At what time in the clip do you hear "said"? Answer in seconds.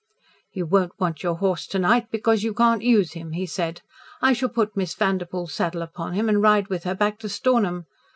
3.45-3.83